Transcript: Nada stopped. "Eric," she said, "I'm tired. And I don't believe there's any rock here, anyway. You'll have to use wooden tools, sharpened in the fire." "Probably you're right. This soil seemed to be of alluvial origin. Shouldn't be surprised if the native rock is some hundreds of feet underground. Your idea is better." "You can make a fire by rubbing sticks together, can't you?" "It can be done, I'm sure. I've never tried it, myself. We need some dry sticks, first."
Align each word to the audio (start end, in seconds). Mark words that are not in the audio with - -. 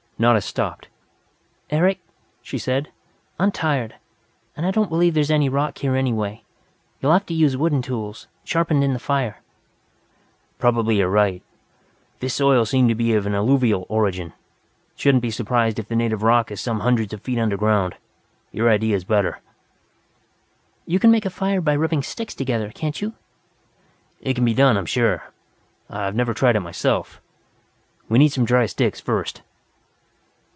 Nada 0.21 0.39
stopped. 0.39 0.87
"Eric," 1.71 1.99
she 2.43 2.59
said, 2.59 2.91
"I'm 3.39 3.51
tired. 3.51 3.95
And 4.55 4.67
I 4.67 4.69
don't 4.69 4.87
believe 4.91 5.15
there's 5.15 5.31
any 5.31 5.49
rock 5.49 5.79
here, 5.79 5.95
anyway. 5.95 6.43
You'll 6.99 7.13
have 7.13 7.25
to 7.25 7.33
use 7.33 7.57
wooden 7.57 7.81
tools, 7.81 8.27
sharpened 8.43 8.83
in 8.83 8.93
the 8.93 8.99
fire." 8.99 9.41
"Probably 10.59 10.97
you're 10.97 11.09
right. 11.09 11.41
This 12.19 12.35
soil 12.35 12.65
seemed 12.65 12.89
to 12.89 12.93
be 12.93 13.15
of 13.15 13.25
alluvial 13.25 13.87
origin. 13.89 14.33
Shouldn't 14.95 15.23
be 15.23 15.31
surprised 15.31 15.79
if 15.79 15.87
the 15.87 15.95
native 15.95 16.21
rock 16.21 16.51
is 16.51 16.61
some 16.61 16.81
hundreds 16.81 17.13
of 17.13 17.21
feet 17.21 17.39
underground. 17.39 17.95
Your 18.51 18.69
idea 18.69 18.95
is 18.95 19.03
better." 19.03 19.39
"You 20.85 20.99
can 20.99 21.09
make 21.09 21.25
a 21.25 21.31
fire 21.31 21.61
by 21.61 21.75
rubbing 21.75 22.03
sticks 22.03 22.35
together, 22.35 22.69
can't 22.75 23.01
you?" 23.01 23.13
"It 24.19 24.35
can 24.35 24.45
be 24.45 24.53
done, 24.53 24.77
I'm 24.77 24.85
sure. 24.85 25.31
I've 25.89 26.13
never 26.15 26.35
tried 26.35 26.55
it, 26.57 26.59
myself. 26.59 27.19
We 28.07 28.19
need 28.19 28.31
some 28.31 28.45
dry 28.45 28.67
sticks, 28.67 28.99
first." 29.01 29.41